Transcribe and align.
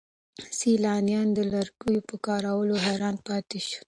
سیلانیان 0.57 1.27
د 1.37 1.39
لرګیو 1.53 2.07
په 2.09 2.15
کارونو 2.25 2.73
حیران 2.85 3.15
پاتې 3.27 3.59
شول. 3.67 3.79